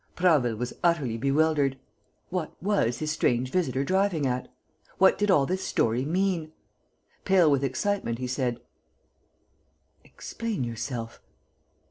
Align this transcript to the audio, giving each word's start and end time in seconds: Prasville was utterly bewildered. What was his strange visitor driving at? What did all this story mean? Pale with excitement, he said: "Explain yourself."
Prasville 0.15 0.55
was 0.55 0.73
utterly 0.83 1.15
bewildered. 1.15 1.77
What 2.29 2.55
was 2.59 2.97
his 2.97 3.11
strange 3.11 3.51
visitor 3.51 3.83
driving 3.83 4.25
at? 4.25 4.51
What 4.97 5.15
did 5.15 5.29
all 5.29 5.45
this 5.45 5.63
story 5.63 6.05
mean? 6.05 6.53
Pale 7.23 7.51
with 7.51 7.63
excitement, 7.63 8.17
he 8.17 8.25
said: 8.25 8.59
"Explain 10.03 10.63
yourself." 10.63 11.21